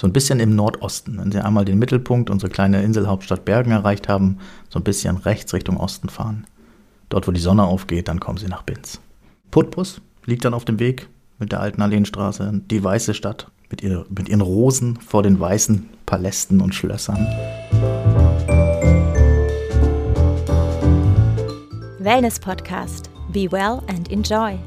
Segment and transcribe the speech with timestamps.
[0.00, 1.18] So ein bisschen im Nordosten.
[1.18, 4.38] Wenn Sie einmal den Mittelpunkt, unsere kleine Inselhauptstadt Bergen erreicht haben,
[4.70, 6.46] so ein bisschen rechts Richtung Osten fahren.
[7.10, 8.98] Dort, wo die Sonne aufgeht, dann kommen Sie nach Binz.
[9.50, 14.06] Putbus liegt dann auf dem Weg mit der alten Alleenstraße, die weiße Stadt mit, ihr,
[14.08, 17.26] mit ihren Rosen vor den weißen Palästen und Schlössern.
[21.98, 23.10] Wellness Podcast.
[23.34, 24.58] Be well and enjoy.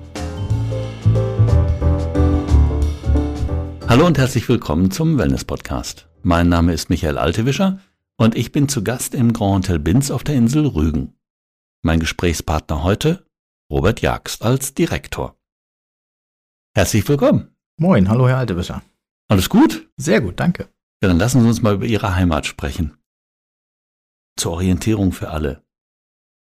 [3.87, 6.07] Hallo und herzlich willkommen zum Wellness Podcast.
[6.23, 7.79] Mein Name ist Michael Altewischer
[8.17, 11.13] und ich bin zu Gast im Grand Hotel Binz auf der Insel Rügen.
[11.83, 13.25] Mein Gesprächspartner heute
[13.69, 15.37] Robert Jagst als Direktor.
[16.75, 17.55] Herzlich willkommen.
[17.77, 18.81] Moin, hallo Herr Altewischer.
[19.27, 19.89] Alles gut?
[19.97, 20.69] Sehr gut, danke.
[21.01, 22.97] Ja, dann lassen Sie uns mal über Ihre Heimat sprechen.
[24.37, 25.63] Zur Orientierung für alle,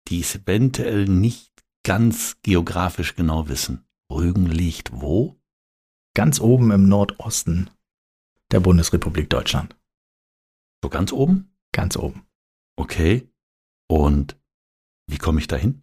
[0.08, 1.50] die es eventuell nicht
[1.84, 3.86] ganz geografisch genau wissen.
[4.10, 5.40] Rügen liegt wo?
[6.14, 7.70] Ganz oben im Nordosten
[8.52, 9.76] der Bundesrepublik Deutschland.
[10.82, 11.54] So ganz oben?
[11.72, 12.22] Ganz oben.
[12.76, 13.28] Okay.
[13.88, 14.36] Und
[15.10, 15.82] wie komme ich dahin?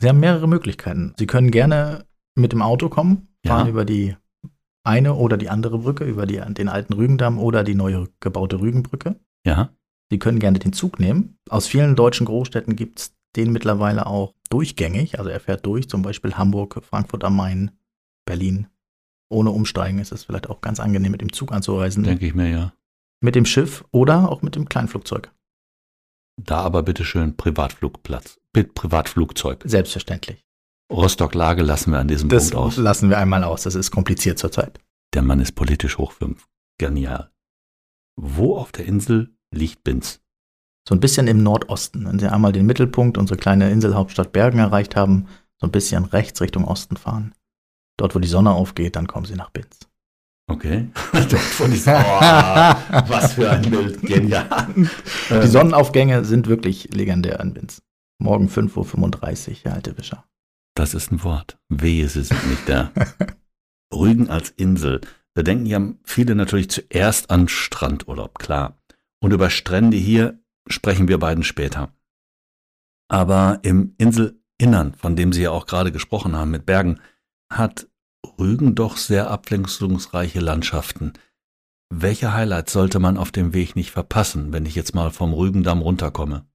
[0.00, 1.14] Sie haben mehrere Möglichkeiten.
[1.18, 3.70] Sie können gerne mit dem Auto kommen, fahren Ja.
[3.70, 4.16] über die
[4.84, 9.20] eine oder die andere Brücke, über die, den alten Rügendamm oder die neu gebaute Rügenbrücke.
[9.46, 9.70] Ja.
[10.10, 11.38] Sie können gerne den Zug nehmen.
[11.48, 15.18] Aus vielen deutschen Großstädten gibt es den mittlerweile auch durchgängig.
[15.18, 17.70] Also er fährt durch, zum Beispiel Hamburg, Frankfurt am Main,
[18.26, 18.66] Berlin.
[19.32, 22.04] Ohne Umsteigen ist es vielleicht auch ganz angenehm, mit dem Zug anzureisen.
[22.04, 22.72] Denke ich mir ja.
[23.20, 25.32] Mit dem Schiff oder auch mit dem Kleinflugzeug.
[26.40, 28.38] Da aber bitte schön Privatflugplatz.
[28.54, 29.62] Mit Privatflugzeug.
[29.64, 30.44] Selbstverständlich.
[30.92, 32.76] Rostock-Lage lassen wir an diesem Das Punkt aus.
[32.76, 33.62] lassen wir einmal aus.
[33.62, 34.78] Das ist kompliziert zurzeit.
[35.14, 36.48] Der Mann ist politisch hoch fünf.
[36.78, 37.30] Genial.
[38.20, 40.20] Wo auf der Insel liegt Binz?
[40.88, 42.04] So ein bisschen im Nordosten.
[42.06, 45.28] Wenn Sie einmal den Mittelpunkt, unsere kleine Inselhauptstadt Bergen erreicht haben,
[45.60, 47.34] so ein bisschen rechts Richtung Osten fahren.
[47.96, 49.78] Dort, wo die Sonne aufgeht, dann kommen Sie nach Binz.
[50.48, 50.88] Okay.
[51.14, 51.68] Oh,
[53.08, 54.00] was für ein Bild.
[54.02, 54.66] Genial.
[55.30, 57.82] Die Sonnenaufgänge sind wirklich legendär in Binz.
[58.18, 60.24] Morgen 5.35 Uhr, Herr Altewischer.
[60.74, 61.58] Das ist ein Wort.
[61.68, 62.90] Wehe, sie sind nicht da.
[63.94, 65.00] Rügen als Insel.
[65.34, 68.78] Da denken ja viele natürlich zuerst an Strandurlaub, klar.
[69.20, 71.92] Und über Strände hier sprechen wir beiden später.
[73.08, 77.00] Aber im Inselinnern, von dem Sie ja auch gerade gesprochen haben, mit Bergen,
[77.58, 77.88] hat
[78.38, 81.12] Rügen doch sehr abwechslungsreiche Landschaften.
[81.94, 85.82] Welche Highlights sollte man auf dem Weg nicht verpassen, wenn ich jetzt mal vom Rügendamm
[85.82, 86.46] runterkomme?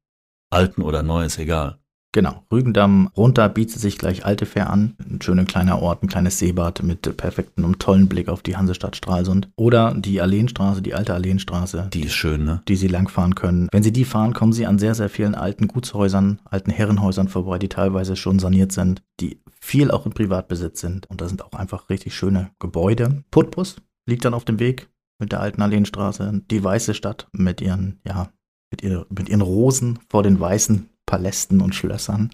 [0.49, 1.79] Alten oder neu ist egal.
[2.13, 4.95] Genau, Rügendamm runter bietet sich gleich Altefähr an.
[4.97, 8.95] Ein schöner kleiner Ort, ein kleines Seebad mit perfektem und tollen Blick auf die Hansestadt
[8.95, 9.49] Stralsund.
[9.55, 12.63] Oder die Alleenstraße, die alte Alleenstraße, Die ist schön, ne?
[12.67, 13.67] die Sie langfahren können.
[13.71, 17.59] Wenn Sie die fahren, kommen Sie an sehr, sehr vielen alten Gutshäusern, alten Herrenhäusern vorbei,
[17.59, 21.09] die teilweise schon saniert sind, die viel auch in Privatbesitz sind.
[21.09, 23.23] Und da sind auch einfach richtig schöne Gebäude.
[23.31, 24.89] Putbus liegt dann auf dem Weg
[25.19, 26.41] mit der alten Alleenstraße.
[26.49, 28.31] Die weiße Stadt mit ihren, ja,
[28.71, 32.31] mit, ihr, mit ihren Rosen vor den weißen Palästen und Schlössern,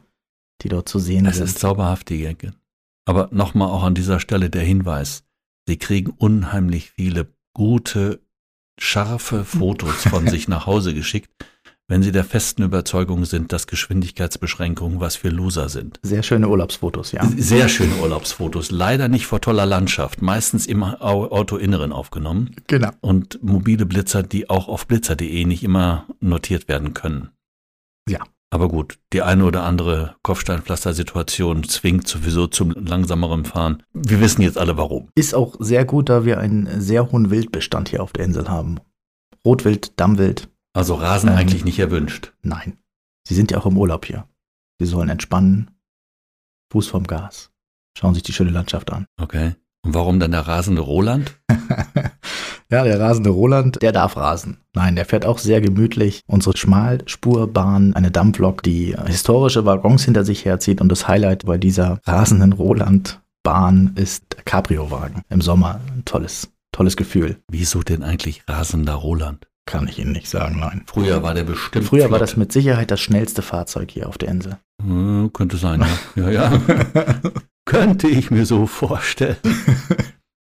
[0.61, 1.45] die dort zu sehen Es sind.
[1.45, 2.53] ist zauberhaft, die Ecke.
[3.05, 5.23] Aber nochmal auch an dieser Stelle der Hinweis.
[5.67, 8.21] Sie kriegen unheimlich viele gute,
[8.79, 11.31] scharfe Fotos von sich nach Hause geschickt,
[11.93, 15.99] wenn Sie der festen Überzeugung sind, dass Geschwindigkeitsbeschränkungen was für Loser sind.
[16.01, 17.23] Sehr schöne Urlaubsfotos, ja.
[17.37, 22.89] Sehr schöne Urlaubsfotos, leider nicht vor toller Landschaft, meistens im Au- Autoinneren aufgenommen Genau.
[23.01, 27.29] und mobile Blitzer, die auch auf blitzer.de nicht immer notiert werden können.
[28.09, 28.21] Ja.
[28.49, 33.83] Aber gut, die eine oder andere Kopfsteinpflaster-Situation zwingt sowieso zum langsameren Fahren.
[33.93, 35.09] Wir wissen jetzt alle warum.
[35.13, 38.79] Ist auch sehr gut, da wir einen sehr hohen Wildbestand hier auf der Insel haben.
[39.45, 41.35] Rotwild, Dammwild, Also Rasen Ähm.
[41.37, 42.33] eigentlich nicht erwünscht.
[42.41, 42.77] nein.
[43.27, 44.27] Sie sind ja auch im Urlaub hier.
[44.79, 45.71] Sie sollen entspannen,
[46.73, 47.51] Fuß vom Gas,
[47.97, 49.05] schauen sich die schöne Landschaft an.
[49.21, 49.55] Okay.
[49.85, 51.39] Und warum dann der rasende Roland?
[52.69, 54.57] ja, der rasende Roland, der darf rasen.
[54.73, 56.21] Nein, der fährt auch sehr gemütlich.
[56.27, 60.81] Unsere Schmalspurbahn, eine Dampflok, die historische Waggons hinter sich herzieht.
[60.81, 65.23] Und das Highlight bei dieser rasenden Roland-Bahn ist der Cabrio-Wagen.
[65.29, 67.41] Im Sommer ein tolles, tolles Gefühl.
[67.49, 69.47] Wieso denn eigentlich rasender Roland?
[69.65, 70.83] Kann ich Ihnen nicht sagen, nein.
[70.85, 71.85] Früher war der bestimmt.
[71.85, 72.21] Früher war flott.
[72.21, 74.57] das mit Sicherheit das schnellste Fahrzeug hier auf der Insel.
[74.81, 75.81] Hm, könnte sein,
[76.15, 76.31] ja.
[76.31, 76.61] Ja, ja.
[77.65, 79.37] könnte ich mir so vorstellen.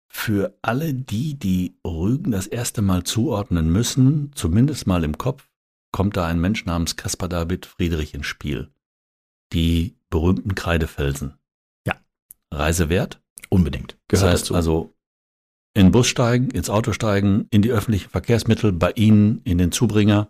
[0.09, 5.50] Für alle die, die Rügen das erste Mal zuordnen müssen, zumindest mal im Kopf,
[5.91, 8.69] kommt da ein Mensch namens Caspar David Friedrich ins Spiel.
[9.51, 11.33] Die berühmten Kreidefelsen.
[11.85, 11.95] Ja.
[12.51, 13.21] Reise wert?
[13.50, 13.97] Unbedingt.
[14.07, 14.55] Das Gehört heißt dazu.
[14.55, 14.93] also,
[15.75, 19.72] in den Bus steigen, ins Auto steigen, in die öffentlichen Verkehrsmittel, bei Ihnen, in den
[19.72, 20.30] Zubringer,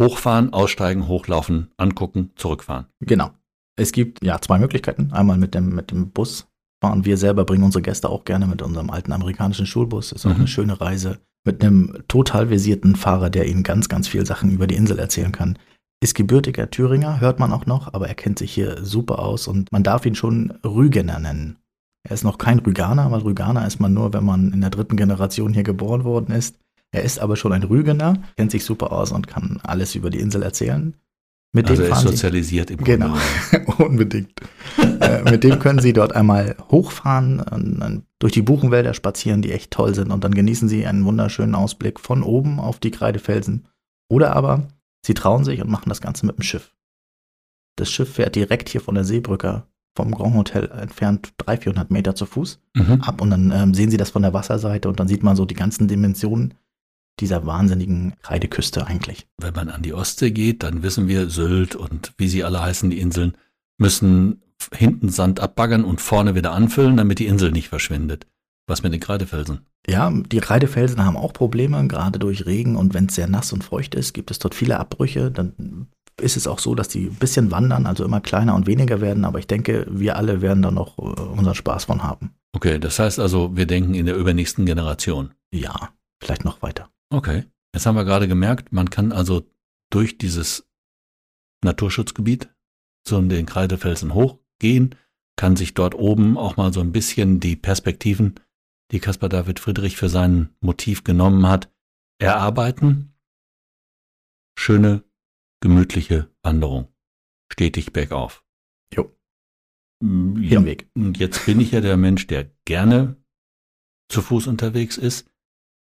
[0.00, 2.86] hochfahren, aussteigen, hochlaufen, angucken, zurückfahren.
[3.00, 3.30] Genau.
[3.78, 5.12] Es gibt ja zwei Möglichkeiten.
[5.12, 6.46] Einmal mit dem, mit dem Bus
[6.82, 10.12] fahren wir selber, bringen unsere Gäste auch gerne mit unserem alten amerikanischen Schulbus.
[10.12, 10.36] Ist auch Mhm.
[10.36, 14.66] eine schöne Reise mit einem total versierten Fahrer, der Ihnen ganz, ganz viel Sachen über
[14.66, 15.58] die Insel erzählen kann.
[16.02, 19.72] Ist gebürtiger Thüringer, hört man auch noch, aber er kennt sich hier super aus und
[19.72, 21.56] man darf ihn schon Rügener nennen.
[22.08, 24.96] Er ist noch kein Rüganer, weil Rüganer ist man nur, wenn man in der dritten
[24.96, 26.56] Generation hier geboren worden ist.
[26.92, 30.20] Er ist aber schon ein Rügener, kennt sich super aus und kann alles über die
[30.20, 30.94] Insel erzählen.
[31.52, 33.12] Mit Also dem er ist fahren Sie- sozialisiert im Grunde.
[33.50, 34.40] Genau, unbedingt.
[35.00, 39.52] äh, mit dem können Sie dort einmal hochfahren, und dann durch die Buchenwälder spazieren, die
[39.52, 43.66] echt toll sind, und dann genießen Sie einen wunderschönen Ausblick von oben auf die Kreidefelsen.
[44.08, 44.68] Oder aber
[45.04, 46.72] Sie trauen sich und machen das Ganze mit dem Schiff.
[47.76, 49.64] Das Schiff fährt direkt hier von der Seebrücke
[49.96, 53.00] vom Grand Hotel entfernt 300, 400 Meter zu Fuß Mhm.
[53.00, 55.44] ab und dann ähm, sehen Sie das von der Wasserseite und dann sieht man so
[55.46, 56.54] die ganzen Dimensionen
[57.18, 59.26] dieser wahnsinnigen Kreideküste eigentlich.
[59.38, 62.90] Wenn man an die Ostsee geht, dann wissen wir, Sylt und wie sie alle heißen,
[62.90, 63.32] die Inseln,
[63.78, 64.42] müssen
[64.74, 68.26] hinten Sand abbaggern und vorne wieder anfüllen, damit die Insel nicht verschwindet.
[68.66, 69.60] Was mit den Kreidefelsen?
[69.88, 73.62] Ja, die Kreidefelsen haben auch Probleme, gerade durch Regen und wenn es sehr nass und
[73.64, 75.30] feucht ist, gibt es dort viele Abbrüche.
[75.30, 75.86] Dann
[76.20, 79.24] ist es auch so, dass die ein bisschen wandern, also immer kleiner und weniger werden,
[79.24, 82.34] aber ich denke, wir alle werden da noch äh, unseren Spaß von haben.
[82.54, 85.34] Okay, das heißt also, wir denken in der übernächsten Generation.
[85.52, 85.90] Ja,
[86.22, 86.88] vielleicht noch weiter.
[87.10, 87.44] Okay.
[87.74, 89.46] Jetzt haben wir gerade gemerkt, man kann also
[89.90, 90.66] durch dieses
[91.62, 92.48] Naturschutzgebiet
[93.04, 94.94] zu den Kreidefelsen hochgehen,
[95.36, 98.36] kann sich dort oben auch mal so ein bisschen die Perspektiven,
[98.90, 101.70] die Caspar David Friedrich für sein Motiv genommen hat,
[102.18, 103.12] erarbeiten.
[104.58, 105.04] Schöne,
[105.66, 106.86] gemütliche Wanderung.
[107.52, 108.44] Stetig bergauf.
[108.94, 109.10] Jo.
[110.00, 110.60] Mm, Ja.
[110.60, 110.88] Hinweg.
[110.94, 113.16] Und jetzt bin ich ja der Mensch, der gerne
[114.08, 115.28] zu Fuß unterwegs ist.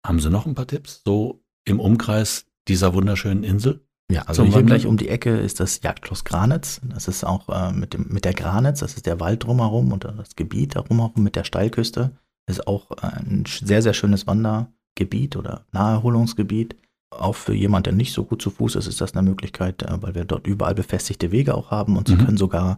[0.04, 1.02] Haben Sie noch ein paar Tipps?
[1.04, 3.86] So im Umkreis dieser wunderschönen Insel?
[4.10, 6.80] Ja, also hier gleich um die Ecke ist das Jagdschloss Granitz.
[6.82, 10.02] Das ist auch äh, mit, dem, mit der Granitz, das ist der Wald drumherum und
[10.02, 12.18] das Gebiet darum mit der Steilküste.
[12.46, 16.74] Das ist auch äh, ein sehr, sehr schönes Wandergebiet oder Naherholungsgebiet.
[17.10, 20.00] Auch für jemand, der nicht so gut zu Fuß ist, ist das eine Möglichkeit, äh,
[20.02, 22.24] weil wir dort überall befestigte Wege auch haben und sie Mhm.
[22.24, 22.76] können sogar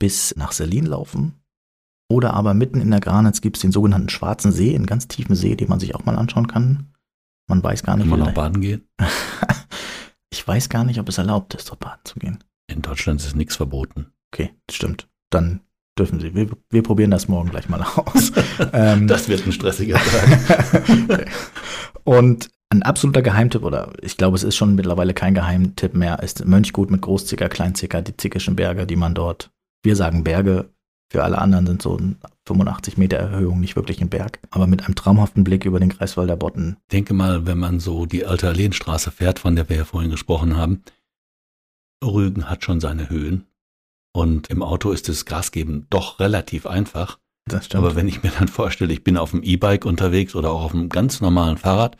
[0.00, 1.34] bis nach Selin laufen.
[2.10, 5.36] Oder aber mitten in der Granitz gibt es den sogenannten Schwarzen See, einen ganz tiefen
[5.36, 6.92] See, den man sich auch mal anschauen kann.
[7.48, 8.86] Man weiß gar nicht, Kann man noch baden gehen?
[10.30, 12.42] ich weiß gar nicht, ob es erlaubt ist, dort baden zu gehen.
[12.68, 14.12] In Deutschland ist nichts verboten.
[14.32, 15.08] Okay, stimmt.
[15.30, 15.60] Dann
[15.98, 16.34] dürfen Sie.
[16.34, 18.32] Wir, wir probieren das morgen gleich mal aus.
[18.72, 20.82] ähm, Das wird ein stressiger Tag.
[21.08, 21.24] Okay.
[22.04, 26.44] Und ein absoluter Geheimtipp, oder ich glaube, es ist schon mittlerweile kein Geheimtipp mehr, ist
[26.44, 29.50] Mönchgut mit Großzicker, Kleinzicker, die zickischen Berge, die man dort,
[29.82, 30.70] wir sagen Berge,
[31.12, 32.16] für alle anderen sind so ein
[32.46, 36.36] 85 Meter Erhöhung nicht wirklich ein Berg, aber mit einem traumhaften Blick über den Greifswalder
[36.36, 36.78] Botten.
[36.90, 40.56] denke mal, wenn man so die alte Alleenstraße fährt, von der wir ja vorhin gesprochen
[40.56, 40.82] haben,
[42.02, 43.46] Rügen hat schon seine Höhen.
[44.14, 47.18] Und im Auto ist das Gasgeben doch relativ einfach.
[47.46, 47.84] Das stimmt.
[47.84, 50.74] Aber wenn ich mir dann vorstelle, ich bin auf dem E-Bike unterwegs oder auch auf
[50.74, 51.96] einem ganz normalen Fahrrad,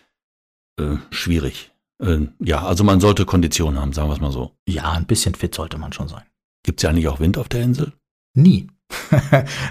[0.79, 1.71] äh, schwierig.
[2.03, 4.53] Äh, ja, also man sollte Kondition haben, sagen wir es mal so.
[4.69, 6.23] ja, ein bisschen fit sollte man schon sein.
[6.65, 7.93] Gibt es ja eigentlich auch Wind auf der Insel?
[8.35, 8.69] Nie.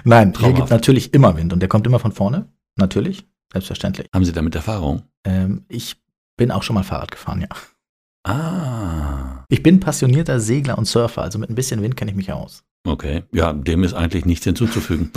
[0.04, 0.56] Nein, hier Traumhaft.
[0.56, 2.48] gibt natürlich immer Wind und der kommt immer von vorne.
[2.76, 4.08] Natürlich, selbstverständlich.
[4.14, 5.02] Haben Sie damit Erfahrung?
[5.24, 5.96] Ähm, ich
[6.36, 7.48] bin auch schon mal Fahrrad gefahren, ja.
[8.24, 12.32] Ah, Ich bin passionierter Segler und Surfer, also mit ein bisschen Wind kenne ich mich
[12.32, 12.64] aus.
[12.86, 13.24] okay.
[13.32, 15.10] Ja, dem ist eigentlich nichts hinzuzufügen.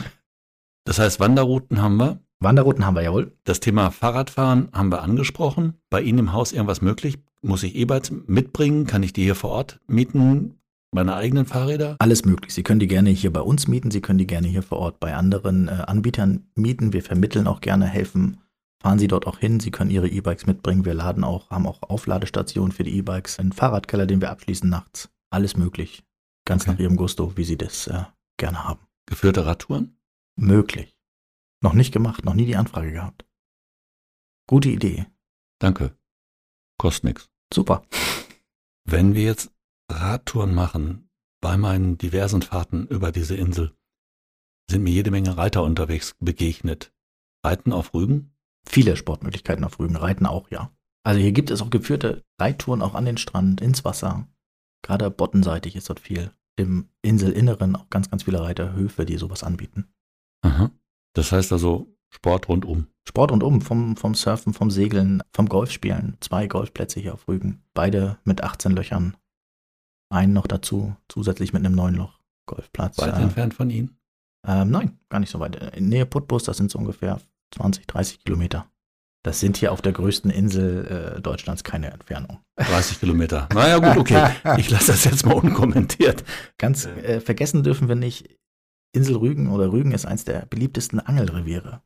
[0.86, 2.20] Das heißt, Wanderrouten haben wir.
[2.40, 3.32] Wanderrouten haben wir jawohl.
[3.44, 5.76] Das Thema Fahrradfahren haben wir angesprochen.
[5.90, 7.18] Bei Ihnen im Haus irgendwas möglich?
[7.42, 8.86] Muss ich E-Bikes mitbringen?
[8.88, 10.60] Kann ich die hier vor Ort mieten?
[10.92, 11.96] Meine eigenen Fahrräder?
[12.00, 12.54] Alles möglich.
[12.54, 15.00] Sie können die gerne hier bei uns mieten, Sie können die gerne hier vor Ort
[15.00, 16.94] bei anderen äh, Anbietern mieten.
[16.94, 18.38] Wir vermitteln auch gerne, helfen.
[18.82, 19.60] Fahren Sie dort auch hin.
[19.60, 20.86] Sie können Ihre E-Bikes mitbringen.
[20.86, 25.10] Wir laden auch, haben auch Aufladestationen für die E-Bikes, einen Fahrradkeller, den wir abschließen nachts.
[25.30, 26.04] Alles möglich.
[26.46, 26.72] Ganz Okay.
[26.72, 28.04] nach Ihrem Gusto, wie Sie das äh,
[28.38, 28.80] gerne haben.
[29.08, 29.98] Geführte Radtouren?
[30.38, 30.95] Möglich.
[31.66, 33.26] Noch nicht gemacht, noch nie die Anfrage gehabt.
[34.48, 35.08] Gute Idee.
[35.58, 35.98] Danke.
[36.78, 37.32] Kostet nichts.
[37.52, 37.82] Super.
[38.88, 39.52] Wenn wir jetzt
[39.92, 41.10] Radtouren machen,
[41.42, 43.76] bei meinen diversen Fahrten über diese Insel,
[44.70, 46.94] sind mir jede Menge Reiter unterwegs begegnet.
[47.44, 48.36] Reiten auf Rügen?
[48.70, 49.96] Viele Sportmöglichkeiten auf Rügen.
[49.96, 50.72] Reiten auch, ja.
[51.04, 54.28] Also hier gibt es auch geführte Reittouren auch an den Strand, ins Wasser.
[54.84, 56.32] Gerade bottenseitig ist dort viel.
[56.58, 59.92] Im Inselinneren auch ganz, ganz viele Reiterhöfe, die sowas anbieten.
[60.44, 60.70] Aha.
[61.16, 62.88] Das heißt also Sport rundum.
[63.08, 66.18] Sport rundum, vom, vom Surfen, vom Segeln, vom Golfspielen.
[66.20, 67.64] Zwei Golfplätze hier auf Rügen.
[67.74, 69.18] Beide mit 18 Löchern.
[70.10, 72.20] Einen noch dazu, zusätzlich mit einem neuen Loch.
[72.46, 73.00] Golfplatz.
[73.00, 73.98] Weit äh, entfernt von Ihnen?
[74.46, 75.56] Ähm, nein, gar nicht so weit.
[75.76, 77.20] In Nähe Putbus, das sind so ungefähr
[77.56, 78.68] 20, 30 Kilometer.
[79.24, 82.40] Das sind hier auf der größten Insel äh, Deutschlands keine Entfernung.
[82.58, 83.50] 30 Kilometer.
[83.54, 84.30] Naja, gut, okay.
[84.58, 86.24] Ich lasse das jetzt mal unkommentiert.
[86.60, 88.30] Ganz äh, vergessen dürfen wir nicht,
[88.96, 91.82] Insel Rügen oder Rügen ist eins der beliebtesten Angelreviere.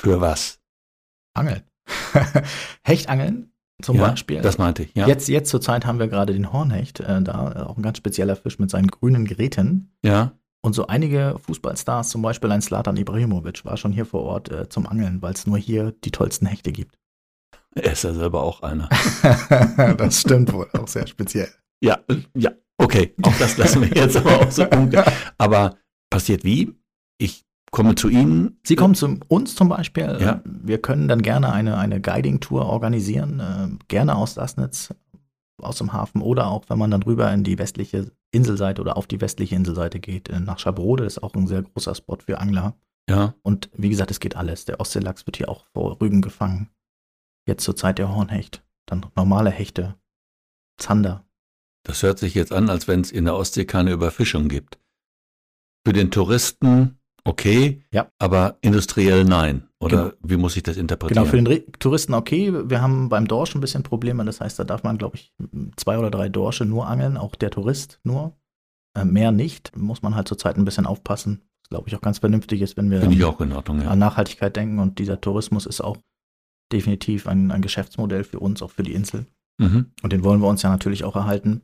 [0.00, 0.58] Für was?
[1.34, 1.62] Angeln.
[2.82, 4.40] Hechtangeln zum ja, Beispiel.
[4.40, 5.06] Das meinte ich, ja.
[5.06, 7.98] Jetzt, jetzt zur Zeit haben wir gerade den Hornhecht, äh, da äh, auch ein ganz
[7.98, 9.92] spezieller Fisch mit seinen grünen Geräten.
[10.04, 10.32] Ja.
[10.62, 14.68] Und so einige Fußballstars, zum Beispiel ein Slatan Ibrahimovic, war schon hier vor Ort äh,
[14.68, 16.98] zum Angeln, weil es nur hier die tollsten Hechte gibt.
[17.74, 18.88] Er ist ja selber auch einer.
[19.96, 21.48] das stimmt wohl, auch sehr speziell.
[21.82, 22.00] Ja,
[22.34, 23.14] ja, okay.
[23.22, 25.12] Auch das lassen wir jetzt aber auch so ungefähr.
[25.38, 25.76] Aber
[26.10, 26.74] passiert wie?
[27.18, 28.58] Ich komme zu Ihnen.
[28.66, 30.18] Sie kommen zu uns zum Beispiel.
[30.20, 30.42] Ja.
[30.44, 34.92] Wir können dann gerne eine, eine Guiding-Tour organisieren, äh, gerne aus Sassnitz,
[35.58, 39.06] aus dem Hafen oder auch, wenn man dann rüber in die westliche Inselseite oder auf
[39.06, 42.74] die westliche Inselseite geht, äh, nach Schabrode, ist auch ein sehr großer Spot für Angler.
[43.08, 43.34] Ja.
[43.42, 44.64] Und wie gesagt, es geht alles.
[44.64, 46.70] Der Ostseelachs wird hier auch vor Rügen gefangen.
[47.46, 48.62] Jetzt zur Zeit der Hornhecht.
[48.86, 49.96] Dann normale Hechte.
[50.78, 51.24] Zander.
[51.84, 54.78] Das hört sich jetzt an, als wenn es in der Ostsee keine Überfischung gibt.
[55.86, 58.10] Für den Touristen okay, Ja.
[58.18, 59.68] aber industriell nein.
[59.82, 61.24] Oder wie muss ich das interpretieren?
[61.24, 62.52] Genau, für den Re Touristen okay.
[62.68, 64.24] Wir haben beim Dorsch ein bisschen Probleme.
[64.24, 65.32] Das heißt, da darf man, glaube ich,
[65.76, 68.36] zwei oder drei Dorsche nur angeln, auch der Tourist nur.
[68.94, 69.74] Äh, mehr nicht.
[69.76, 71.42] Muss man halt zurzeit ein bisschen aufpassen.
[71.62, 73.00] Was, glaube ich, auch ganz vernünftig ist, wenn wir
[73.52, 73.88] Ordnung, ja.
[73.88, 74.80] an Nachhaltigkeit denken.
[74.80, 75.96] Und dieser Tourismus ist auch
[76.72, 79.26] definitiv ein, ein Geschäftsmodell für uns, auch für die Insel.
[79.58, 79.92] Mhm.
[80.02, 81.62] Und den wollen wir uns ja natürlich auch erhalten.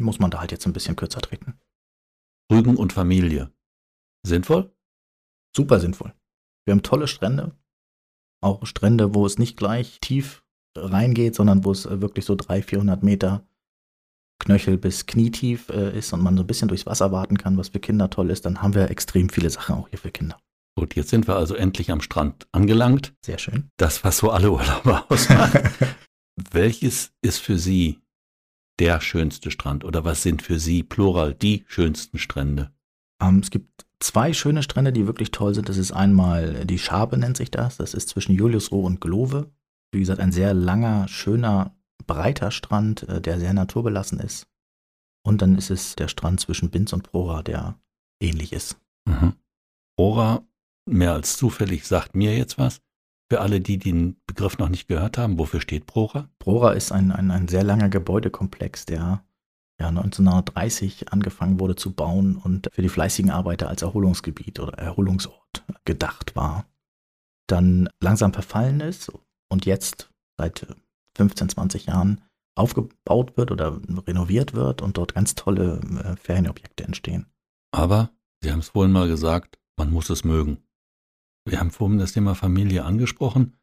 [0.00, 1.54] Muss man da halt jetzt ein bisschen kürzer treten.
[2.50, 3.50] Rügen und Familie.
[4.28, 4.70] Sinnvoll?
[5.56, 6.12] Super sinnvoll.
[6.64, 7.56] Wir haben tolle Strände.
[8.40, 10.44] Auch Strände, wo es nicht gleich tief
[10.76, 13.44] reingeht, sondern wo es äh, wirklich so 300, 400 Meter
[14.40, 17.70] Knöchel bis Knietief äh, ist und man so ein bisschen durchs Wasser warten kann, was
[17.70, 20.38] für Kinder toll ist, dann haben wir extrem viele Sachen auch hier für Kinder.
[20.76, 23.12] Gut, jetzt sind wir also endlich am Strand angelangt.
[23.24, 23.68] Sehr schön.
[23.78, 25.60] Das, was so alle Urlauber ausmacht.
[26.52, 27.98] Welches ist für Sie
[28.78, 29.84] der schönste Strand?
[29.84, 32.70] Oder was sind für Sie, plural, die schönsten Strände?
[33.20, 35.68] Ähm, es gibt zwei schöne Strände, die wirklich toll sind.
[35.68, 37.76] Das ist einmal die Schabe, nennt sich das.
[37.76, 39.50] Das ist zwischen Juliusroh und Glove.
[39.92, 41.74] Wie gesagt, ein sehr langer, schöner,
[42.06, 44.46] breiter Strand, äh, der sehr naturbelassen ist.
[45.24, 47.78] Und dann ist es der Strand zwischen Binz und Prora, der
[48.20, 48.78] ähnlich ist.
[49.06, 49.34] Mhm.
[49.96, 50.46] Ora,
[50.86, 52.80] mehr als zufällig, sagt mir jetzt was.
[53.30, 56.30] Für alle, die den Begriff noch nicht gehört haben, wofür steht Prora?
[56.38, 59.22] Prora ist ein, ein, ein sehr langer Gebäudekomplex, der
[59.80, 65.64] ja 1930 angefangen wurde zu bauen und für die fleißigen Arbeiter als Erholungsgebiet oder Erholungsort
[65.84, 66.66] gedacht war.
[67.48, 69.12] Dann langsam verfallen ist
[69.50, 70.66] und jetzt seit
[71.16, 72.22] 15, 20 Jahren
[72.56, 77.26] aufgebaut wird oder renoviert wird und dort ganz tolle äh, Ferienobjekte entstehen.
[77.72, 78.10] Aber,
[78.42, 80.58] Sie haben es vorhin mal gesagt, man muss es mögen.
[81.44, 83.58] Wir haben vorhin das Thema Familie angesprochen.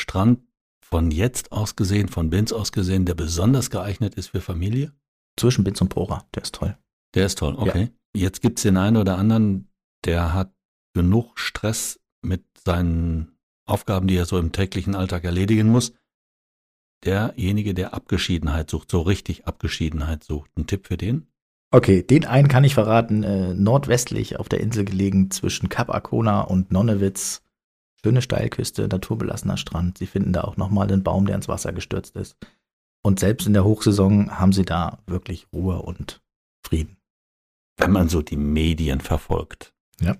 [0.00, 0.40] Strand
[0.82, 4.92] von jetzt aus gesehen, von Binz aus gesehen, der besonders geeignet ist für Familie?
[5.38, 6.76] Zwischen Binz und Prora, der ist toll.
[7.14, 7.90] Der ist toll, okay.
[8.14, 9.68] Jetzt gibt es den einen oder anderen,
[10.04, 10.52] der hat
[10.94, 13.36] genug Stress mit seinen
[13.66, 15.92] Aufgaben, die er so im täglichen Alltag erledigen muss.
[17.04, 20.50] Derjenige, der Abgeschiedenheit sucht, so richtig Abgeschiedenheit sucht.
[20.56, 21.26] Ein Tipp für den?
[21.70, 26.42] Okay, den einen kann ich verraten, äh, nordwestlich auf der Insel gelegen zwischen Kap Arkona
[26.42, 27.42] und Nonnewitz.
[28.02, 29.98] Schöne Steilküste, naturbelassener Strand.
[29.98, 32.36] Sie finden da auch nochmal den Baum, der ins Wasser gestürzt ist.
[33.06, 36.22] Und selbst in der Hochsaison haben sie da wirklich Ruhe und
[36.66, 36.96] Frieden.
[37.76, 40.16] Wenn man so die Medien verfolgt, Ja.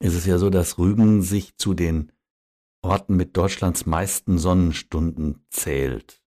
[0.00, 2.10] ist es ja so, dass Rügen sich zu den
[2.82, 6.22] Orten mit Deutschlands meisten Sonnenstunden zählt.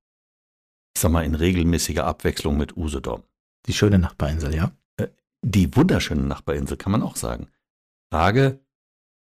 [0.95, 3.23] Ich sag mal in regelmäßiger Abwechslung mit Usedom.
[3.65, 4.71] Die schöne Nachbarinsel, ja.
[5.43, 7.47] Die wunderschöne Nachbarinsel kann man auch sagen.
[8.13, 8.59] Frage,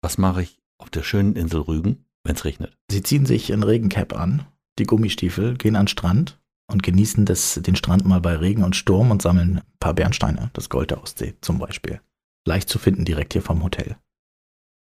[0.02, 2.76] was mache ich auf der schönen Insel Rügen, wenn es regnet?
[2.90, 4.46] Sie ziehen sich ein Regencap an,
[4.78, 6.38] die Gummistiefel, gehen an den Strand
[6.70, 10.50] und genießen das, den Strand mal bei Regen und Sturm und sammeln ein paar Bernsteine,
[10.54, 12.00] das Gold der Ostsee zum Beispiel.
[12.46, 13.96] Leicht zu finden direkt hier vom Hotel.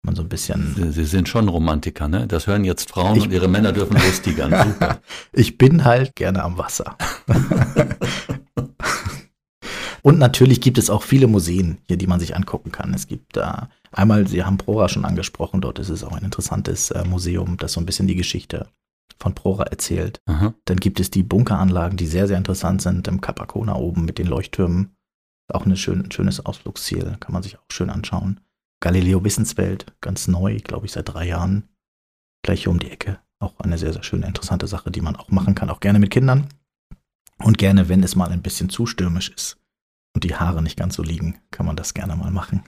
[0.04, 0.74] Man so ein bisschen.
[0.74, 2.26] Sie, Sie sind schon Romantiker, ne?
[2.26, 4.50] Das hören jetzt Frauen Ich- und ihre Männer dürfen lustigern.
[4.72, 5.00] Super.
[5.32, 6.96] Ich bin halt gerne am Wasser.
[10.04, 12.92] Und natürlich gibt es auch viele Museen hier, die man sich angucken kann.
[12.92, 16.90] Es gibt da einmal, Sie haben Prora schon angesprochen, dort ist es auch ein interessantes
[16.90, 18.66] äh, Museum, das so ein bisschen die Geschichte
[19.18, 20.20] von Prora erzählt.
[20.26, 20.54] Aha.
[20.64, 24.18] Dann gibt es die Bunkeranlagen, die sehr, sehr interessant sind, im Kap Arkona oben mit
[24.18, 24.96] den Leuchttürmen.
[25.52, 28.40] Auch ein schön, schönes Ausflugsziel, kann man sich auch schön anschauen.
[28.80, 31.68] Galileo Wissenswelt, ganz neu, glaube ich, seit drei Jahren.
[32.42, 33.20] Gleich hier um die Ecke.
[33.38, 36.10] Auch eine sehr, sehr schöne, interessante Sache, die man auch machen kann, auch gerne mit
[36.10, 36.48] Kindern.
[37.38, 39.58] Und gerne, wenn es mal ein bisschen zu stürmisch ist
[40.14, 42.62] und die Haare nicht ganz so liegen, kann man das gerne mal machen.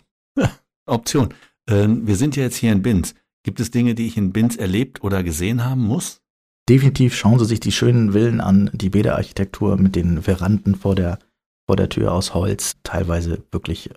[0.87, 1.33] Option.
[1.69, 3.15] Ähm, wir sind ja jetzt hier in Binz.
[3.45, 6.23] Gibt es Dinge, die ich in Binz erlebt oder gesehen haben muss?
[6.69, 11.19] Definitiv schauen Sie sich die schönen Villen an, die Bäderarchitektur mit den Veranden vor der,
[11.67, 13.91] vor der Tür aus Holz, teilweise wirklich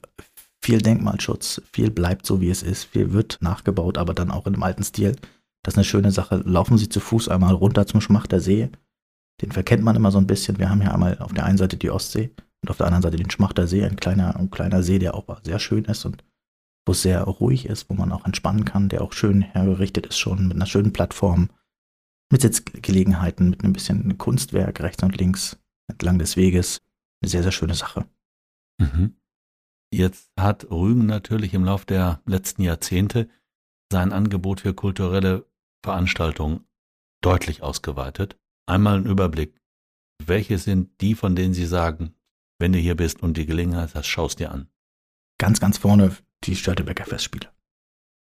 [0.61, 4.53] viel Denkmalschutz, viel bleibt so, wie es ist, viel wird nachgebaut, aber dann auch in
[4.53, 5.15] einem alten Stil.
[5.63, 6.41] Das ist eine schöne Sache.
[6.45, 8.69] Laufen Sie zu Fuß einmal runter zum Schmachter See.
[9.41, 10.59] Den verkennt man immer so ein bisschen.
[10.59, 12.31] Wir haben hier einmal auf der einen Seite die Ostsee
[12.61, 15.25] und auf der anderen Seite den Schmachter See, ein kleiner, ein kleiner See, der auch
[15.43, 16.23] sehr schön ist und
[16.85, 20.17] wo es sehr ruhig ist, wo man auch entspannen kann, der auch schön hergerichtet ist
[20.17, 21.49] schon mit einer schönen Plattform,
[22.31, 25.57] mit Sitzgelegenheiten, mit ein bisschen Kunstwerk rechts und links
[25.87, 26.81] entlang des Weges.
[27.21, 28.07] Eine sehr, sehr schöne Sache.
[28.79, 29.15] Mhm.
[29.93, 33.29] Jetzt hat Rügen natürlich im Laufe der letzten Jahrzehnte
[33.91, 35.45] sein Angebot für kulturelle
[35.83, 36.65] Veranstaltungen
[37.21, 38.37] deutlich ausgeweitet.
[38.67, 39.59] Einmal ein Überblick.
[40.23, 42.13] Welche sind die, von denen Sie sagen,
[42.59, 44.67] wenn du hier bist und die Gelegenheit hast, schaust dir an?
[45.39, 47.49] Ganz, ganz vorne die Störtebecker Festspiele.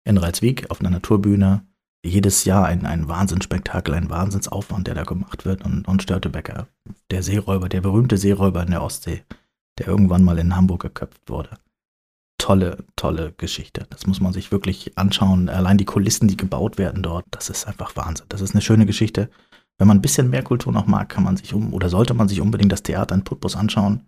[0.06, 1.68] In Reitsweg auf einer Naturbühne.
[2.03, 5.63] Jedes Jahr ein, ein Wahnsinnsspektakel, ein Wahnsinnsaufwand, der da gemacht wird.
[5.63, 6.67] Und, und Störtebecker,
[7.12, 9.24] der Seeräuber, der berühmte Seeräuber in der Ostsee,
[9.77, 11.58] der irgendwann mal in Hamburg geköpft wurde.
[12.39, 13.86] Tolle, tolle Geschichte.
[13.91, 15.48] Das muss man sich wirklich anschauen.
[15.48, 18.25] Allein die Kulissen, die gebaut werden dort, das ist einfach Wahnsinn.
[18.29, 19.29] Das ist eine schöne Geschichte.
[19.77, 22.27] Wenn man ein bisschen mehr Kultur noch mag, kann man sich um oder sollte man
[22.27, 24.08] sich unbedingt das Theater in Putbus anschauen.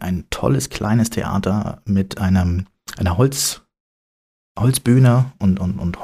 [0.00, 2.66] Ein tolles kleines Theater mit einem,
[2.98, 3.62] einer Holz,
[4.58, 6.02] Holzbühne und, und, und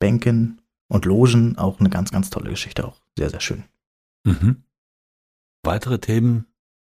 [0.00, 1.58] Holzzuschauerbänken und Logen.
[1.58, 2.86] Auch eine ganz, ganz tolle Geschichte.
[2.86, 3.64] Auch sehr, sehr schön.
[4.24, 4.62] Mhm.
[5.62, 6.46] Weitere Themen,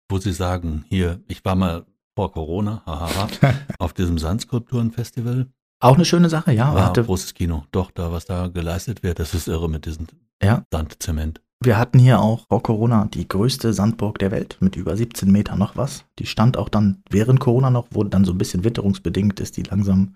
[0.09, 1.85] wo Sie sagen, hier, ich war mal
[2.15, 3.27] vor Corona, hahaha,
[3.79, 5.47] auf diesem Sandskulpturenfestival.
[5.79, 6.73] Auch eine schöne Sache, ja.
[6.73, 7.65] War hatte, großes Kino.
[7.71, 10.07] Doch, da, was da geleistet wird, das ist irre mit diesem
[10.41, 10.63] ja.
[10.71, 11.41] Sandzement.
[11.61, 15.55] Wir hatten hier auch vor Corona die größte Sandburg der Welt mit über 17 Meter
[15.55, 16.05] noch was.
[16.19, 19.63] Die stand auch dann während Corona noch, wurde dann so ein bisschen witterungsbedingt, ist die
[19.63, 20.15] langsam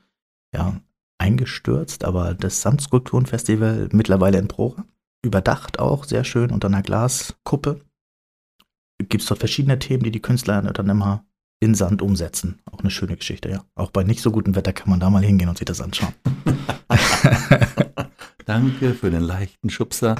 [0.53, 0.79] ja,
[1.19, 2.03] eingestürzt.
[2.03, 4.85] Aber das Sandskulpturenfestival mittlerweile in Prora,
[5.21, 7.81] überdacht auch, sehr schön unter einer Glaskuppe.
[8.97, 11.25] Gibt es dort verschiedene Themen, die die Künstler dann immer
[11.59, 12.59] in Sand umsetzen.
[12.71, 13.63] Auch eine schöne Geschichte, ja.
[13.75, 16.13] Auch bei nicht so gutem Wetter kann man da mal hingehen und sich das anschauen.
[18.45, 20.15] Danke für den leichten Schubser.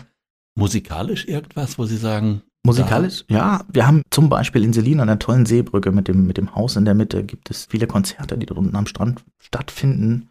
[0.56, 2.42] Musikalisch irgendwas, wo Sie sagen?
[2.64, 3.24] Musikalisch?
[3.30, 6.56] Ja, wir haben zum Beispiel in Selin an der tollen Seebrücke mit dem, mit dem
[6.56, 10.30] Haus in der Mitte gibt es viele Konzerte, die dort unten am Strand stattfinden.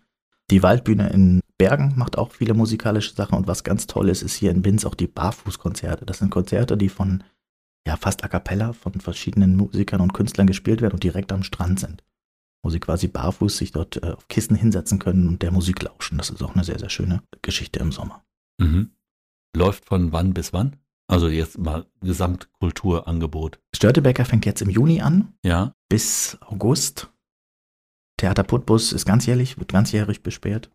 [0.50, 4.34] Die Waldbühne in Bergen macht auch viele musikalische Sachen und was ganz toll ist, ist
[4.34, 6.06] hier in Binz auch die Barfußkonzerte.
[6.06, 7.24] Das sind Konzerte, die von
[7.86, 11.80] ja fast a cappella von verschiedenen Musikern und Künstlern gespielt werden und direkt am Strand
[11.80, 12.04] sind.
[12.62, 16.18] Wo sie quasi barfuß sich dort äh, auf Kissen hinsetzen können und der Musik lauschen.
[16.18, 18.24] Das ist auch eine sehr, sehr schöne Geschichte im Sommer.
[18.58, 18.90] Mhm.
[19.56, 20.76] Läuft von wann bis wann?
[21.08, 23.58] Also jetzt mal Gesamtkulturangebot.
[23.74, 25.32] Störtebecker fängt jetzt im Juni an.
[25.42, 25.72] Ja.
[25.88, 27.10] Bis August.
[28.18, 30.70] Theater Putbus ist ganzjährig, wird ganzjährig besperrt.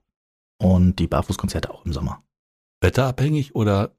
[0.60, 2.24] Und die Barfußkonzerte auch im Sommer.
[2.82, 3.96] Wetterabhängig oder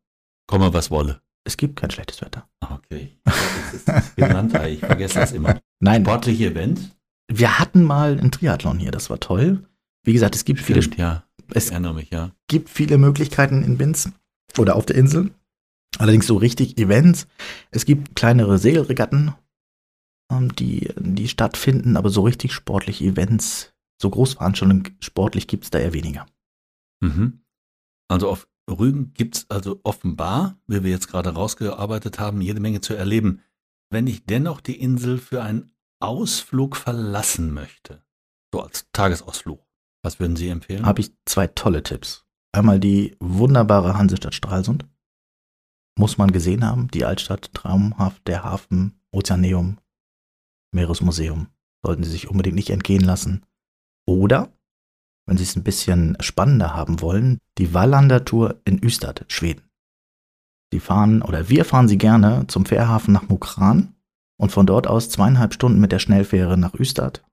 [0.47, 1.21] komme was wolle?
[1.45, 2.49] Es gibt kein schlechtes Wetter.
[2.61, 3.19] Okay.
[3.25, 5.61] Das ist genannt, ich vergesse das immer.
[5.81, 6.03] Nein.
[6.03, 6.91] Sportliche Events?
[7.29, 9.67] Wir hatten mal einen Triathlon hier, das war toll.
[10.05, 11.25] Wie gesagt, es gibt Stimmt, viele, ja.
[11.53, 12.31] es mich, ja.
[12.49, 14.11] gibt viele Möglichkeiten in Binz
[14.59, 15.31] oder auf der Insel.
[15.99, 17.27] Allerdings so richtig Events.
[17.71, 19.35] Es gibt kleinere Segelregatten,
[20.41, 25.93] die, die stattfinden, aber so richtig sportliche Events, so Großveranstaltungen sportlich gibt es da eher
[25.93, 26.27] weniger.
[27.01, 27.45] Mhm.
[28.09, 32.81] Also auf Rügen gibt es also offenbar, wie wir jetzt gerade rausgearbeitet haben, jede Menge
[32.81, 33.43] zu erleben.
[33.91, 38.03] Wenn ich dennoch die Insel für einen Ausflug verlassen möchte,
[38.53, 39.65] so als Tagesausflug,
[40.03, 40.87] was würden Sie empfehlen?
[40.87, 42.25] Habe ich zwei tolle Tipps.
[42.53, 44.87] Einmal die wunderbare Hansestadt Stralsund.
[45.99, 46.89] Muss man gesehen haben.
[46.89, 49.79] Die Altstadt, traumhaft, der Hafen, Ozeaneum,
[50.75, 51.49] Meeresmuseum.
[51.85, 53.45] Sollten Sie sich unbedingt nicht entgehen lassen.
[54.07, 54.53] Oder
[55.27, 59.71] wenn Sie es ein bisschen spannender haben wollen, die Wallander-Tour in Ystad, Schweden.
[60.73, 63.95] Sie fahren, oder wir fahren Sie gerne zum Fährhafen nach Mukran
[64.39, 67.25] und von dort aus zweieinhalb Stunden mit der Schnellfähre nach Ystad.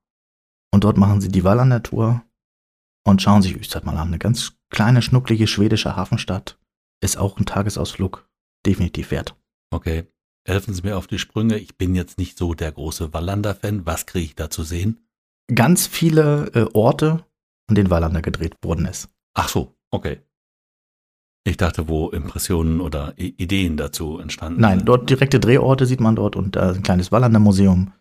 [0.72, 2.22] Und dort machen Sie die Wallander-Tour
[3.04, 4.08] und schauen sich Ystad mal an.
[4.08, 6.58] Eine ganz kleine, schnucklige schwedische Hafenstadt.
[7.02, 8.28] Ist auch ein Tagesausflug
[8.64, 9.36] definitiv wert.
[9.70, 10.06] Okay,
[10.46, 11.58] helfen Sie mir auf die Sprünge.
[11.58, 13.86] Ich bin jetzt nicht so der große Wallander-Fan.
[13.86, 14.98] Was kriege ich da zu sehen?
[15.54, 17.24] Ganz viele äh, Orte,
[17.68, 19.08] an denen Wallander gedreht worden ist.
[19.34, 20.20] Ach so, okay.
[21.44, 24.88] Ich dachte, wo Impressionen oder I Ideen dazu entstanden Nein, sind.
[24.88, 27.92] dort direkte Drehorte sieht man dort und äh, ein kleines Wallander Museum.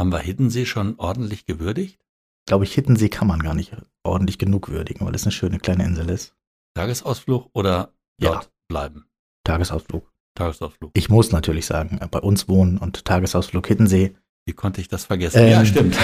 [0.00, 2.00] Haben wir Hiddensee schon ordentlich gewürdigt?
[2.48, 5.84] Glaube ich, Hittensee kann man gar nicht ordentlich genug würdigen, weil es eine schöne kleine
[5.84, 6.34] Insel ist.
[6.74, 8.32] Tagesausflug oder Ja.
[8.32, 9.04] dort bleiben?
[9.44, 10.10] Tagesausflug.
[10.34, 10.90] Tagesausflug.
[10.94, 14.14] Ich muss natürlich sagen, äh, bei uns wohnen und Tagesausfllug Hittensee.
[14.44, 15.38] Wie konnte ich das vergessen?
[15.38, 15.96] Ähm, ja, stimmt.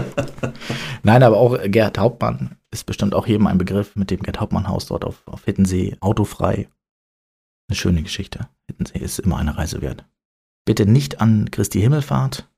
[1.02, 4.68] Nein, aber auch Gerd Hauptmann ist bestimmt auch jedem ein Begriff mit dem Gerd Hauptmann
[4.68, 6.68] Haus dort auf, auf Hittensee, autofrei.
[7.68, 8.48] Eine schöne Geschichte.
[8.66, 10.04] Hittensee ist immer eine Reise wert.
[10.66, 12.48] Bitte nicht an Christi Himmelfahrt.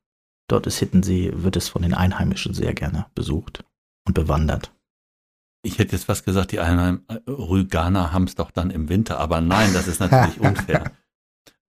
[0.49, 3.65] Dort ist Hittensee, wird es von den Einheimischen sehr gerne besucht
[4.07, 4.73] und bewandert.
[5.63, 9.19] Ich hätte jetzt fast gesagt, die Einheim äh, Rüganer haben es doch dann im Winter,
[9.19, 10.93] aber nein, das ist natürlich unfair.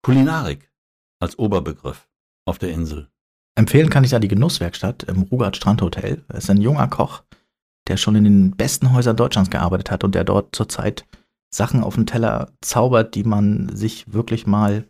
[0.02, 0.70] Kulinarik
[1.20, 2.08] als Oberbegriff
[2.46, 3.08] auf der Insel.
[3.56, 6.24] Empfehlen kann ich da die Genusswerkstatt im Rugard Strandhotel.
[6.28, 7.22] Er ist ein junger Koch,
[7.86, 11.06] der schon in den besten Häusern Deutschlands gearbeitet hat und der dort zurzeit
[11.54, 14.88] Sachen auf den Teller zaubert, die man sich wirklich mal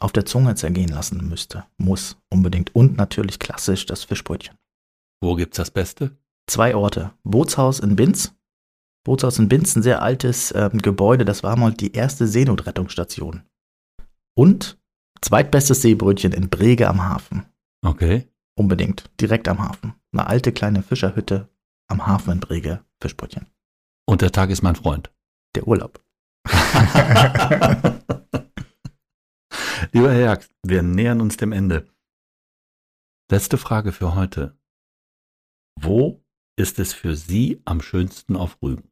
[0.00, 1.64] auf der Zunge zergehen lassen müsste.
[1.78, 2.74] Muss unbedingt.
[2.74, 4.56] Und natürlich klassisch das Fischbrötchen.
[5.22, 6.16] Wo gibt's das Beste?
[6.46, 7.12] Zwei Orte.
[7.24, 8.34] Bootshaus in Binz.
[9.04, 11.24] Bootshaus in Binz, ein sehr altes ähm, Gebäude.
[11.24, 13.42] Das war mal die erste Seenotrettungsstation.
[14.36, 14.78] Und
[15.20, 17.46] zweitbestes Seebrötchen in Brege am Hafen.
[17.84, 18.28] Okay.
[18.56, 19.10] Unbedingt.
[19.20, 19.94] Direkt am Hafen.
[20.12, 21.48] Eine alte kleine Fischerhütte
[21.88, 22.84] am Hafen in Brege.
[23.00, 23.46] Fischbrötchen.
[24.06, 25.12] Und der Tag ist mein Freund.
[25.54, 26.02] Der Urlaub.
[29.92, 31.86] Lieber Herr Jagd, wir nähern uns dem Ende.
[33.30, 34.58] Letzte Frage für heute.
[35.80, 36.23] Wo
[36.56, 38.88] ist es für Sie am schönsten auf Rügen?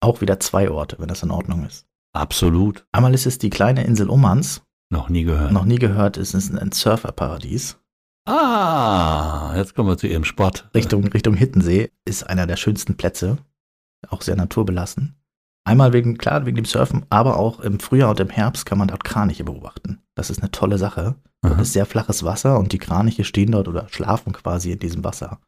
[0.00, 1.86] Auch wieder zwei Orte, wenn das in Ordnung ist.
[2.12, 2.86] Absolut.
[2.92, 4.62] Einmal ist es die kleine Insel Ummanz.
[4.90, 5.52] Noch nie gehört.
[5.52, 7.78] Noch nie gehört, es ist ein Surferparadies.
[8.26, 10.70] Ah, jetzt kommen wir zu Ihrem Sport.
[10.74, 13.38] Richtung, Richtung Hittensee ist einer der schönsten Plätze.
[14.08, 15.16] Auch sehr naturbelassen.
[15.64, 18.88] Einmal wegen, klar, wegen dem Surfen, aber auch im Frühjahr und im Herbst kann man
[18.88, 20.02] dort Kraniche beobachten.
[20.14, 21.14] Das ist eine tolle Sache.
[21.40, 21.62] Dort Aha.
[21.62, 25.40] ist sehr flaches Wasser und die Kraniche stehen dort oder schlafen quasi in diesem Wasser.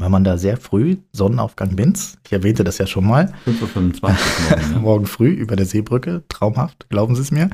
[0.00, 4.10] Wenn man da sehr früh, Sonnenaufgang Binz, ich erwähnte das ja schon mal, 5.25 Uhr
[4.10, 7.50] morgen, morgen früh über der Seebrücke, traumhaft, glauben Sie es mir,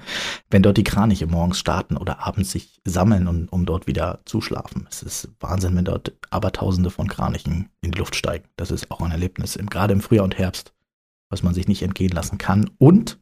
[0.49, 4.41] wenn dort die Kraniche morgens starten oder abends sich sammeln, und, um dort wieder zu
[4.41, 4.87] schlafen.
[4.89, 8.45] Es ist Wahnsinn, wenn dort Abertausende von Kranichen in die Luft steigen.
[8.55, 10.73] Das ist auch ein Erlebnis, im, gerade im Frühjahr und Herbst,
[11.29, 12.71] was man sich nicht entgehen lassen kann.
[12.79, 13.19] Und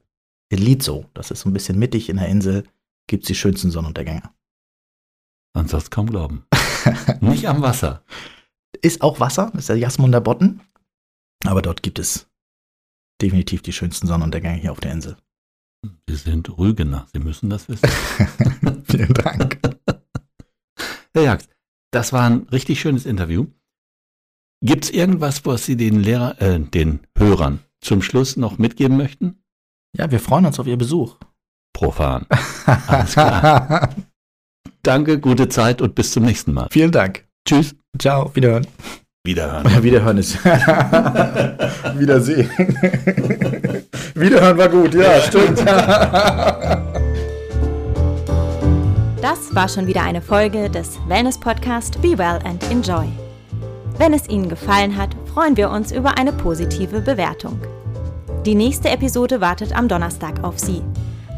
[0.51, 2.65] Elizo, das ist so ein bisschen mittig in der Insel,
[3.07, 4.31] gibt es die schönsten Sonnenuntergänge.
[5.55, 6.45] Man soll es kaum glauben.
[7.21, 8.03] Nicht am Wasser.
[8.85, 10.61] Ist auch Wasser, ist der Jasmunder Botten,
[11.47, 12.29] aber dort gibt es
[13.23, 15.17] definitiv die schönsten Sonnenuntergänge hier auf der Insel.
[16.07, 17.89] Sie sind Rügener, Sie müssen das wissen.
[18.85, 19.59] Vielen Dank.
[21.15, 21.49] Herr Jagd,
[21.93, 23.47] das war ein richtig schönes Interview.
[24.63, 29.43] Gibt es irgendwas, was Sie den Lehrer, äh, den Hörern zum Schluss noch mitgeben möchten?
[29.97, 31.17] Ja, wir freuen uns auf Ihr Besuch.
[31.73, 32.27] Profan.
[32.67, 33.95] Alles klar.
[34.83, 36.69] Danke, gute Zeit und bis zum nächsten Mal.
[36.71, 37.24] Vielen Dank.
[37.47, 37.75] Tschüss.
[37.99, 38.67] Ciao, wiederhören.
[39.27, 39.83] Wiederhören.
[39.83, 40.43] Wiederhören ist.
[41.99, 42.51] Wiedersehen.
[44.15, 45.61] Wiederhören war gut, ja, stimmt.
[49.21, 53.09] Das war schon wieder eine Folge des Wellness-Podcast Be Well and Enjoy.
[53.99, 57.59] Wenn es Ihnen gefallen hat, freuen wir uns über eine positive Bewertung.
[58.45, 60.83] Die nächste Episode wartet am Donnerstag auf Sie.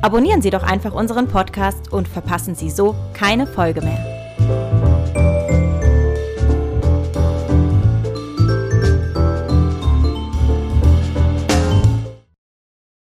[0.02, 4.15] Abonnieren Sie doch einfach unseren Podcast und verpassen Sie so keine Folge mehr.